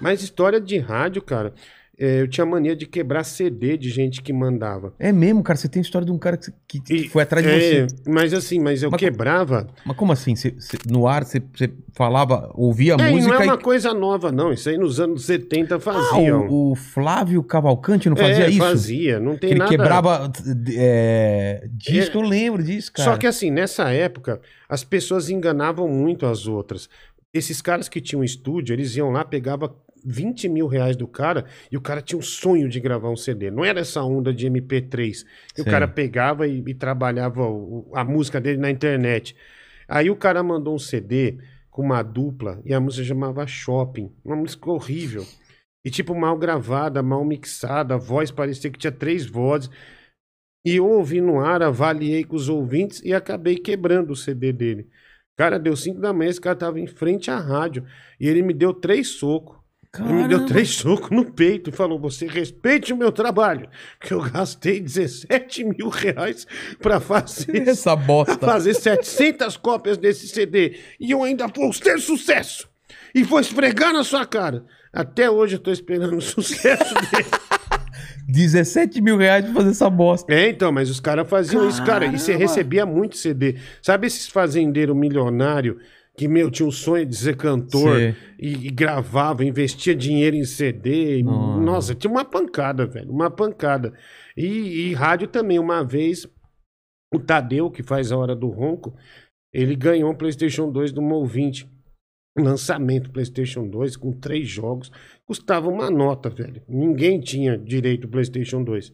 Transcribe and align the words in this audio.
Mas 0.00 0.22
história 0.22 0.60
de 0.60 0.78
rádio, 0.78 1.20
cara, 1.22 1.52
é, 2.00 2.20
eu 2.20 2.28
tinha 2.28 2.46
mania 2.46 2.76
de 2.76 2.86
quebrar 2.86 3.24
CD 3.24 3.76
de 3.76 3.90
gente 3.90 4.22
que 4.22 4.32
mandava. 4.32 4.94
É 5.00 5.10
mesmo, 5.10 5.42
cara. 5.42 5.56
Você 5.58 5.68
tem 5.68 5.82
história 5.82 6.06
de 6.06 6.12
um 6.12 6.18
cara 6.18 6.36
que, 6.36 6.52
que- 6.68 6.80
que 6.80 6.94
E- 6.94 7.08
foi 7.08 7.24
atrás 7.24 7.44
de 7.44 7.52
é, 7.52 7.58
você. 7.88 7.96
Mas 8.06 8.32
assim, 8.32 8.60
mas 8.60 8.84
eu 8.84 8.90
Mas- 8.92 9.00
quebrava. 9.00 9.66
Mas 9.84 9.96
como 9.96 10.12
assim? 10.12 10.36
Você- 10.36 10.52
você- 10.52 10.76
no 10.88 11.08
ar 11.08 11.24
você, 11.24 11.42
falava, 11.96 12.52
ouvia 12.54 12.94
a 12.94 13.02
É, 13.04 13.10
e 13.10 13.14
música 13.14 13.34
não 13.34 13.40
é 13.40 13.44
e. 13.46 13.48
uma 13.48 13.58
coisa 13.58 13.92
nova, 13.92 14.30
não. 14.30 14.52
Isso 14.52 14.68
aí 14.68 14.78
nos 14.78 15.00
anos 15.00 15.24
70 15.24 15.74
Ah, 15.74 15.80
faziam. 15.80 16.46
o, 16.46 16.70
o 16.70 16.74
Flávio 16.76 17.42
Cavalcante 17.42 18.08
não 18.08 18.16
fazia 18.16 18.44
é, 18.44 18.50
isso? 18.50 18.58
fazia. 18.60 19.18
Não 19.18 19.32
Que 19.34 19.40
tem 19.40 19.50
ele 19.50 19.58
nada. 19.58 19.70
quebrava 19.72 20.32
é, 20.76 21.66
disco, 21.72 22.18
eu 22.18 22.22
lembro 22.22 22.62
disso, 22.62 22.92
cara. 22.92 23.10
Só 23.10 23.16
que 23.16 23.26
assim, 23.26 23.50
nessa 23.50 23.90
época, 23.90 24.40
as 24.68 24.84
pessoas 24.84 25.28
enganavam 25.30 25.88
muito 25.88 26.26
as 26.26 26.46
outras. 26.46 26.88
Esses 27.32 27.60
caras 27.60 27.88
que 27.88 28.00
tinham 28.00 28.24
estúdio, 28.24 28.72
eles 28.72 28.96
iam 28.96 29.10
lá, 29.10 29.24
pegava 29.24 29.74
20 30.04 30.48
mil 30.48 30.66
reais 30.66 30.96
do 30.96 31.06
cara 31.06 31.44
e 31.70 31.76
o 31.76 31.80
cara 31.80 32.00
tinha 32.00 32.18
um 32.18 32.22
sonho 32.22 32.68
de 32.68 32.80
gravar 32.80 33.10
um 33.10 33.16
CD. 33.16 33.50
Não 33.50 33.64
era 33.64 33.80
essa 33.80 34.02
onda 34.02 34.32
de 34.32 34.46
MP3. 34.46 35.24
Que 35.54 35.60
o 35.60 35.64
cara 35.64 35.86
pegava 35.88 36.46
e, 36.46 36.62
e 36.66 36.74
trabalhava 36.74 37.42
o- 37.44 37.90
a 37.94 38.04
música 38.04 38.40
dele 38.40 38.58
na 38.58 38.70
internet. 38.70 39.36
Aí 39.86 40.08
o 40.10 40.16
cara 40.16 40.42
mandou 40.42 40.74
um 40.74 40.78
CD 40.78 41.38
com 41.70 41.82
uma 41.82 42.02
dupla 42.02 42.60
e 42.64 42.72
a 42.72 42.80
música 42.80 43.04
chamava 43.06 43.46
Shopping. 43.46 44.10
Uma 44.24 44.36
música 44.36 44.70
horrível. 44.70 45.26
E 45.84 45.90
tipo, 45.90 46.14
mal 46.14 46.36
gravada, 46.36 47.02
mal 47.02 47.24
mixada, 47.24 47.94
a 47.94 47.98
voz 47.98 48.30
parecia 48.30 48.70
que 48.70 48.78
tinha 48.78 48.92
três 48.92 49.26
vozes. 49.26 49.70
E 50.64 50.76
eu 50.76 50.86
ouvi 50.88 51.20
no 51.20 51.40
ar, 51.40 51.62
avaliei 51.62 52.24
com 52.24 52.36
os 52.36 52.48
ouvintes 52.48 53.00
e 53.04 53.14
acabei 53.14 53.56
quebrando 53.56 54.10
o 54.12 54.16
CD 54.16 54.52
dele. 54.52 54.88
Cara, 55.38 55.56
deu 55.56 55.76
5 55.76 56.00
da 56.00 56.12
manhã, 56.12 56.28
esse 56.30 56.40
cara 56.40 56.56
tava 56.56 56.80
em 56.80 56.86
frente 56.88 57.30
à 57.30 57.38
rádio. 57.38 57.84
E 58.18 58.28
ele 58.28 58.42
me 58.42 58.52
deu 58.52 58.74
três 58.74 59.06
socos. 59.10 59.56
Ele 59.98 60.12
me 60.12 60.18
deu 60.28 60.38
Caramba. 60.38 60.46
três 60.48 60.68
socos 60.70 61.10
no 61.10 61.32
peito 61.32 61.70
e 61.70 61.72
falou: 61.72 61.98
Você 62.00 62.26
respeite 62.26 62.92
o 62.92 62.96
meu 62.96 63.10
trabalho, 63.12 63.70
que 64.00 64.12
eu 64.12 64.20
gastei 64.20 64.80
17 64.80 65.64
mil 65.64 65.88
reais 65.88 66.44
pra 66.80 66.98
fazer, 67.00 67.56
Essa 67.68 67.94
bosta. 67.96 68.36
fazer 68.44 68.74
700 68.74 69.56
cópias 69.56 69.96
desse 69.96 70.26
CD. 70.28 70.76
E 71.00 71.12
eu 71.12 71.22
ainda 71.22 71.46
vou 71.46 71.70
ter 71.72 71.98
sucesso. 72.00 72.68
E 73.14 73.22
vou 73.22 73.38
esfregar 73.40 73.92
na 73.92 74.02
sua 74.04 74.26
cara. 74.26 74.66
Até 74.92 75.30
hoje 75.30 75.54
eu 75.56 75.60
tô 75.60 75.70
esperando 75.70 76.16
o 76.16 76.20
sucesso 76.20 76.94
dele. 76.94 77.28
17 78.28 79.00
mil 79.00 79.16
reais 79.16 79.44
pra 79.44 79.54
fazer 79.54 79.70
essa 79.70 79.88
bosta. 79.88 80.32
É, 80.32 80.50
então, 80.50 80.70
mas 80.70 80.90
os 80.90 81.00
caras 81.00 81.28
faziam 81.28 81.66
isso, 81.68 81.82
cara. 81.84 82.04
E 82.06 82.10
você 82.18 82.32
Caramba. 82.32 82.44
recebia 82.48 82.84
muito 82.86 83.16
CD. 83.16 83.56
Sabe 83.82 84.06
esses 84.06 84.28
fazendeiros 84.28 84.94
milionário 84.96 85.78
que, 86.16 86.28
meu, 86.28 86.50
tinha 86.50 86.68
um 86.68 86.70
sonho 86.72 87.06
de 87.06 87.16
ser 87.16 87.36
cantor 87.36 87.98
e, 88.38 88.66
e 88.66 88.70
gravava, 88.70 89.44
investia 89.44 89.94
dinheiro 89.94 90.36
em 90.36 90.44
CD. 90.44 91.20
e- 91.20 91.22
Nossa. 91.22 91.94
Tinha 91.94 92.10
uma 92.10 92.24
pancada, 92.24 92.84
velho. 92.86 93.10
Uma 93.10 93.30
pancada. 93.30 93.94
E, 94.36 94.90
e 94.90 94.94
rádio 94.94 95.28
também. 95.28 95.58
Uma 95.58 95.82
vez, 95.84 96.26
o 97.14 97.18
Tadeu, 97.18 97.70
que 97.70 97.82
faz 97.82 98.12
a 98.12 98.16
Hora 98.16 98.34
do 98.36 98.48
Ronco, 98.48 98.94
ele 99.54 99.74
ganhou 99.74 100.10
um 100.10 100.14
PlayStation 100.14 100.70
2 100.70 100.92
de 100.92 101.00
um 101.00 101.10
ouvinte. 101.12 101.66
Lançamento 102.38 103.10
PlayStation 103.10 103.68
2 103.68 103.96
com 103.96 104.12
três 104.12 104.48
jogos. 104.48 104.90
Custava 105.26 105.68
uma 105.68 105.90
nota, 105.90 106.30
velho. 106.30 106.62
Ninguém 106.68 107.20
tinha 107.20 107.56
direito 107.58 108.04
ao 108.06 108.10
PlayStation 108.10 108.62
2. 108.62 108.92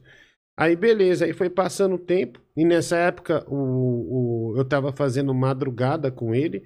Aí 0.56 0.76
beleza, 0.76 1.24
aí 1.24 1.32
foi 1.32 1.50
passando 1.50 1.96
o 1.96 1.98
tempo, 1.98 2.40
e 2.56 2.64
nessa 2.64 2.96
época 2.96 3.44
o, 3.48 4.52
o- 4.52 4.56
eu 4.56 4.64
tava 4.64 4.92
fazendo 4.92 5.34
madrugada 5.34 6.10
com 6.12 6.34
ele. 6.34 6.64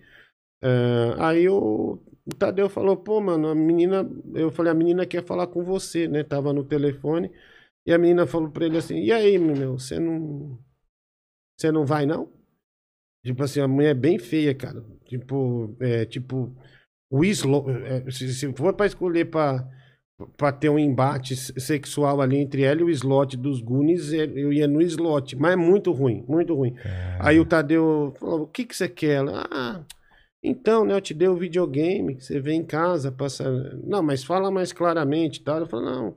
ah, 1.18 1.28
aí 1.30 1.48
o, 1.48 1.98
o 2.26 2.34
Tadeu 2.38 2.68
falou, 2.68 2.96
pô, 2.96 3.20
mano, 3.20 3.48
a 3.48 3.54
menina. 3.54 4.08
Eu 4.34 4.50
falei, 4.50 4.72
a 4.72 4.74
menina 4.74 5.06
quer 5.06 5.24
falar 5.24 5.46
com 5.48 5.62
você, 5.64 6.06
né? 6.08 6.22
Tava 6.24 6.52
no 6.52 6.64
telefone. 6.64 7.30
E 7.86 7.92
a 7.92 7.98
menina 7.98 8.26
falou 8.26 8.50
pra 8.50 8.66
ele 8.66 8.78
assim, 8.78 8.98
e 9.00 9.12
aí, 9.12 9.38
meu, 9.38 9.78
você 9.78 9.98
não. 10.00 10.58
Você 11.56 11.72
não 11.72 11.84
vai, 11.86 12.06
não? 12.06 12.32
Tipo 13.24 13.42
assim, 13.44 13.60
a 13.60 13.68
mulher 13.68 13.90
é 13.90 13.94
bem 13.94 14.18
feia, 14.18 14.54
cara. 14.54 14.84
Tipo, 15.06 15.76
é, 15.80 16.06
tipo, 16.06 16.54
o 17.10 17.24
slot. 17.24 17.70
é, 17.70 18.10
se, 18.10 18.32
se 18.34 18.52
for 18.54 18.72
pra 18.74 18.86
escolher 18.86 19.26
pra, 19.26 19.66
pra 20.36 20.52
ter 20.52 20.68
um 20.68 20.78
embate 20.78 21.36
se- 21.36 21.58
sexual 21.58 22.20
ali 22.20 22.36
entre 22.36 22.62
ela 22.62 22.80
e 22.80 22.84
o 22.84 22.90
slot 22.90 23.36
dos 23.36 23.60
Goonies, 23.60 24.12
é, 24.12 24.24
eu 24.24 24.52
ia 24.52 24.66
no 24.68 24.82
slot. 24.82 25.36
Mas 25.36 25.52
é 25.52 25.56
muito 25.56 25.92
ruim, 25.92 26.24
muito 26.28 26.54
ruim. 26.54 26.74
Aí 27.20 27.38
o 27.40 27.44
Tadeu 27.44 28.14
falou: 28.18 28.42
o 28.42 28.46
que, 28.46 28.64
que 28.64 28.76
você 28.76 28.88
quer? 28.88 29.16
Ela, 29.16 29.46
ah, 29.50 29.84
então, 30.42 30.84
né, 30.84 30.94
eu 30.94 31.00
te 31.00 31.12
dei 31.14 31.28
o 31.28 31.36
videogame, 31.36 32.16
que 32.16 32.24
você 32.24 32.40
vem 32.40 32.60
em 32.60 32.64
casa, 32.64 33.10
passa. 33.10 33.44
Não, 33.84 34.02
mas 34.02 34.22
fala 34.24 34.50
mais 34.50 34.72
claramente 34.72 35.42
tal. 35.42 35.58
Eu 35.60 35.66
falei, 35.66 35.86
não, 35.86 36.16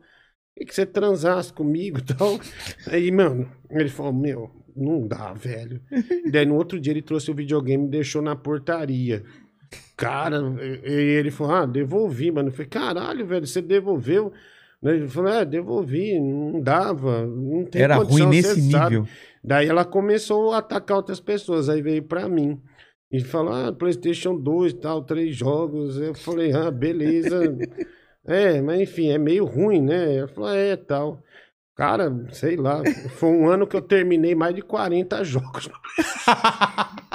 e 0.58 0.66
que 0.66 0.76
você 0.76 0.86
transasse 0.86 1.52
comigo 1.54 2.00
e 2.00 2.02
tal. 2.02 2.40
Aí, 2.88 3.12
mano, 3.12 3.50
ele 3.70 3.90
falou, 3.90 4.14
meu, 4.14 4.52
não 4.76 5.08
dá, 5.08 5.34
velho. 5.34 5.82
Daí 6.32 6.46
no 6.46 6.56
outro 6.56 6.80
dia 6.80 6.94
ele 6.94 7.02
trouxe 7.02 7.32
o 7.32 7.36
videogame 7.36 7.86
e 7.88 7.90
deixou 7.90 8.22
na 8.22 8.36
portaria. 8.36 9.24
Cara, 9.96 10.42
e 10.84 10.92
ele 10.92 11.30
falou, 11.30 11.54
ah, 11.54 11.66
devolvi, 11.66 12.32
mano. 12.32 12.50
Eu 12.50 12.54
falei, 12.54 12.68
caralho, 12.68 13.26
velho, 13.26 13.46
você 13.46 13.62
devolveu? 13.62 14.34
Né, 14.82 14.96
Ele 14.96 15.08
falou, 15.08 15.32
é, 15.32 15.46
devolvi, 15.46 16.20
não 16.20 16.60
dava, 16.60 17.26
não 17.26 17.66
tem 17.66 17.84
Era 17.84 17.98
ruim 17.98 18.08
condição, 18.08 18.30
nesse 18.30 18.62
você 18.62 18.72
sabe." 18.72 18.96
nível. 18.96 19.08
Daí 19.44 19.68
ela 19.68 19.86
começou 19.86 20.54
a 20.54 20.58
atacar 20.58 20.98
outras 20.98 21.20
pessoas, 21.20 21.70
aí 21.70 21.82
veio 21.82 22.04
pra 22.04 22.28
mim. 22.28 22.60
E 23.12 23.20
falou, 23.20 23.54
ah, 23.54 23.72
Playstation 23.72 24.36
2 24.36 24.74
tal, 24.74 25.04
três 25.04 25.36
jogos. 25.36 25.98
Eu 25.98 26.16
falei, 26.16 26.52
ah, 26.54 26.72
beleza. 26.72 27.56
é, 28.26 28.62
mas 28.62 28.82
enfim, 28.82 29.10
é 29.10 29.18
meio 29.18 29.46
ruim, 29.46 29.82
né? 29.82 30.16
Ela 30.16 30.28
falou, 30.28 30.50
é, 30.50 30.76
tal. 30.76 31.22
Cara, 31.76 32.12
sei 32.32 32.56
lá, 32.56 32.82
foi 33.18 33.30
um 33.30 33.48
ano 33.48 33.68
que 33.68 33.76
eu 33.76 33.82
terminei 33.82 34.36
mais 34.36 34.56
de 34.56 34.62
40 34.62 35.24
jogos. 35.24 35.70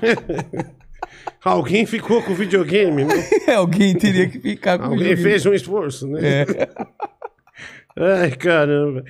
Alguém 1.44 1.86
ficou 1.86 2.22
com 2.22 2.32
o 2.32 2.34
videogame, 2.34 3.04
né? 3.04 3.14
Alguém 3.54 3.94
teria 3.96 4.28
que 4.28 4.38
ficar 4.38 4.78
com 4.78 4.84
o 4.84 4.86
Alguém 4.88 5.08
videogame. 5.08 5.30
fez 5.30 5.46
um 5.46 5.54
esforço, 5.54 6.08
né? 6.08 6.20
É. 6.42 6.46
Ai, 8.22 8.30
caramba. 8.32 9.04